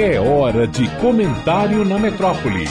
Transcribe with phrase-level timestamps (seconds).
[0.00, 2.66] É hora de comentário na metrópole.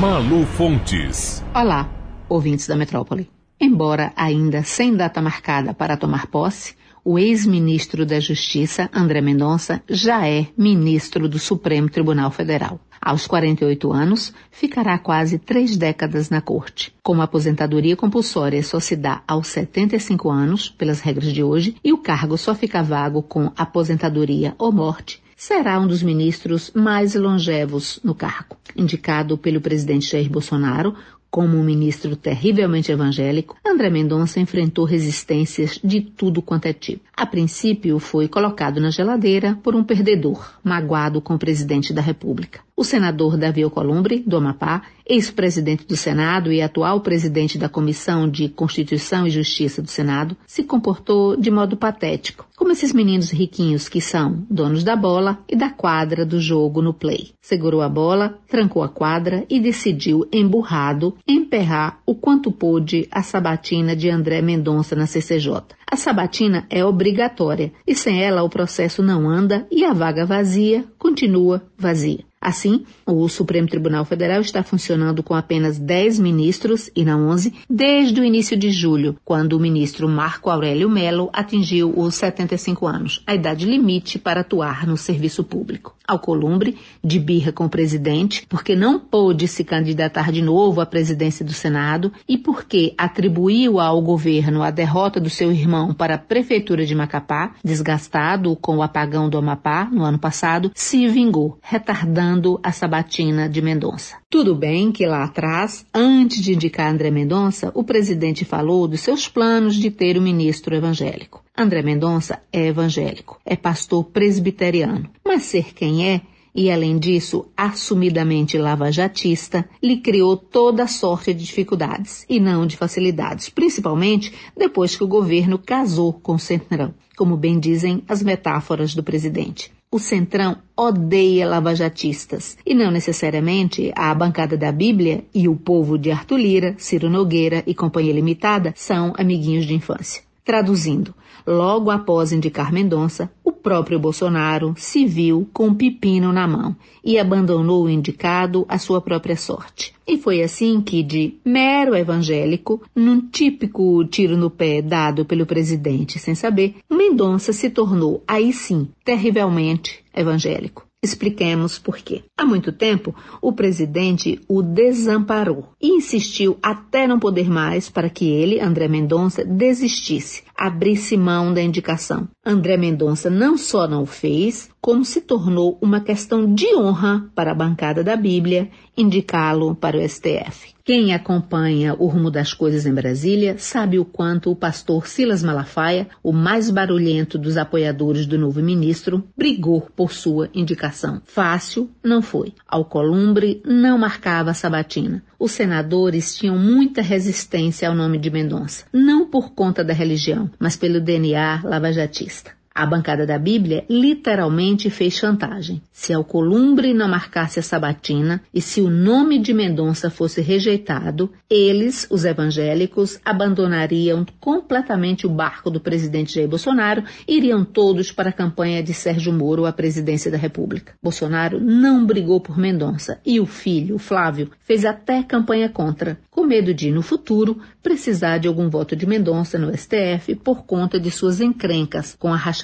[0.00, 1.44] Malu Fontes.
[1.54, 1.86] Olá,
[2.30, 3.28] ouvintes da metrópole.
[3.60, 10.26] Embora ainda sem data marcada para tomar posse, o ex-ministro da Justiça, André Mendonça, já
[10.26, 12.80] é ministro do Supremo Tribunal Federal.
[12.98, 16.90] Aos 48 anos, ficará quase três décadas na corte.
[17.02, 21.92] Como a aposentadoria compulsória só se dá aos 75 anos, pelas regras de hoje, e
[21.92, 28.00] o cargo só fica vago com aposentadoria ou morte, será um dos ministros mais longevos
[28.02, 28.56] no cargo.
[28.76, 30.94] Indicado pelo presidente Jair Bolsonaro
[31.34, 37.02] como um ministro terrivelmente evangélico, André Mendonça enfrentou resistências de tudo quanto é tipo.
[37.12, 42.60] A princípio, foi colocado na geladeira por um perdedor, magoado com o presidente da República.
[42.76, 48.48] O senador Davi Alcolumbre, do Amapá, ex-presidente do Senado e atual presidente da Comissão de
[48.48, 54.00] Constituição e Justiça do Senado, se comportou de modo patético, como esses meninos riquinhos que
[54.00, 57.30] são donos da bola e da quadra do jogo no play.
[57.40, 63.94] Segurou a bola, trancou a quadra e decidiu, emburrado, emperrar o quanto pôde a sabatina
[63.94, 65.62] de André Mendonça na CCJ.
[65.88, 70.84] A sabatina é obrigatória e sem ela o processo não anda e a vaga vazia
[70.98, 72.24] continua vazia.
[72.44, 78.20] Assim, o Supremo Tribunal Federal está funcionando com apenas 10 ministros e não 11 desde
[78.20, 83.34] o início de julho, quando o ministro Marco Aurélio Melo atingiu os 75 anos, a
[83.34, 85.96] idade limite para atuar no serviço público.
[86.06, 91.42] Alcolumbre, de birra com o presidente, porque não pôde se candidatar de novo à presidência
[91.42, 96.84] do Senado e porque atribuiu ao governo a derrota do seu irmão para a prefeitura
[96.84, 102.72] de Macapá, desgastado com o apagão do Amapá no ano passado, se vingou, retardando a
[102.72, 104.16] sabatina de Mendonça.
[104.28, 109.28] Tudo bem que lá atrás, antes de indicar André Mendonça, o presidente falou dos seus
[109.28, 111.44] planos de ter o ministro evangélico.
[111.56, 116.22] André Mendonça é evangélico, é pastor presbiteriano, mas ser quem é
[116.54, 123.48] e, além disso, assumidamente lavajatista, lhe criou toda sorte de dificuldades e não de facilidades,
[123.48, 129.02] principalmente depois que o governo casou com o Centrão, como bem dizem as metáforas do
[129.02, 135.96] presidente o Centrão odeia lavajatistas, e não necessariamente a bancada da Bíblia e o povo
[135.96, 140.20] de Arthur Lira, Ciro Nogueira e Companhia Limitada são amiguinhos de infância.
[140.44, 141.14] Traduzindo,
[141.46, 147.18] logo após indicar Mendonça, o próprio Bolsonaro se viu com um pepino na mão e
[147.18, 149.94] abandonou o indicado à sua própria sorte.
[150.06, 156.18] E foi assim que, de mero evangélico, num típico tiro no pé dado pelo presidente
[156.18, 160.83] sem saber, Mendonça se tornou, aí sim, terrivelmente evangélico.
[161.04, 162.22] Expliquemos por quê.
[162.34, 168.24] Há muito tempo, o presidente o desamparou e insistiu até não poder mais para que
[168.26, 172.28] ele, André Mendonça, desistisse, abrisse mão da indicação.
[172.44, 177.52] André Mendonça não só não o fez, como se tornou uma questão de honra para
[177.52, 180.74] a bancada da Bíblia indicá-lo para o STF.
[180.84, 186.08] Quem acompanha o rumo das coisas em Brasília sabe o quanto o pastor Silas Malafaia,
[186.22, 191.22] o mais barulhento dos apoiadores do novo ministro, brigou por sua indicação.
[191.24, 192.52] Fácil não foi.
[192.68, 195.24] Alcolumbre não marcava sabatina.
[195.38, 200.76] Os senadores tinham muita resistência ao nome de Mendonça, não por conta da religião, mas
[200.76, 202.52] pelo DNA lavajatista.
[202.76, 205.80] A bancada da Bíblia literalmente fez chantagem.
[205.92, 212.04] Se Alcolumbre não marcasse a sabatina e se o nome de Mendonça fosse rejeitado, eles,
[212.10, 218.32] os evangélicos, abandonariam completamente o barco do presidente Jair Bolsonaro e iriam todos para a
[218.32, 220.94] campanha de Sérgio Moro à presidência da República.
[221.00, 226.74] Bolsonaro não brigou por Mendonça e o filho, Flávio, fez até campanha contra, com medo
[226.74, 231.40] de, no futuro, precisar de algum voto de Mendonça no STF por conta de suas
[231.40, 232.63] encrencas com a rachadinha.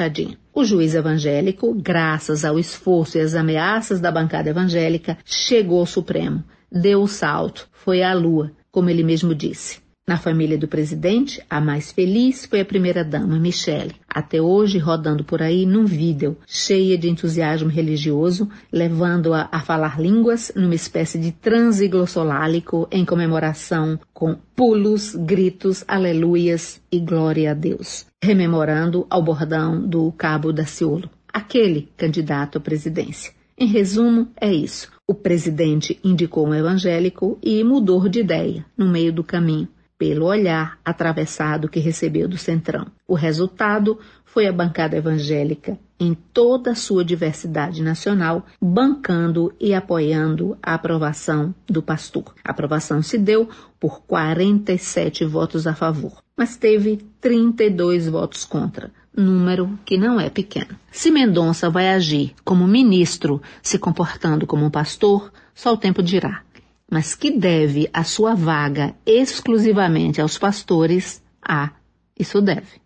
[0.55, 6.43] O juiz evangélico, graças ao esforço e às ameaças da bancada evangélica, chegou ao Supremo,
[6.71, 9.81] deu o salto, foi à lua, como ele mesmo disse.
[10.11, 15.41] Na família do presidente, a mais feliz foi a primeira-dama, Michele, até hoje rodando por
[15.41, 21.87] aí num vídeo, cheia de entusiasmo religioso, levando-a a falar línguas numa espécie de transe
[21.87, 30.13] glossolálico em comemoração com pulos, gritos, aleluias e glória a Deus, rememorando ao bordão do
[30.13, 33.33] Cabo da Ciolo, aquele candidato à presidência.
[33.57, 34.91] Em resumo, é isso.
[35.07, 39.69] O presidente indicou um evangélico e mudou de ideia no meio do caminho
[39.99, 42.87] pelo olhar atravessado que recebeu do Centrão.
[43.07, 50.57] O resultado foi a bancada evangélica, em toda a sua diversidade nacional, bancando e apoiando
[50.63, 52.35] a aprovação do pastor.
[52.43, 56.23] A aprovação se deu por 47 votos a favor.
[56.41, 60.75] Mas teve 32 votos contra, número que não é pequeno.
[60.91, 66.43] Se Mendonça vai agir como ministro, se comportando como um pastor, só o tempo dirá.
[66.91, 71.73] Mas que deve a sua vaga exclusivamente aos pastores, ah,
[72.19, 72.81] isso deve.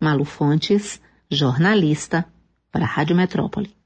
[0.00, 2.24] Malu Fontes, jornalista,
[2.70, 3.81] para a Rádio Metrópole.